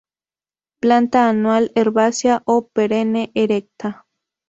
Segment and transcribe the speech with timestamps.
[0.79, 4.07] Planta anual herbácea, o perenne; erecta.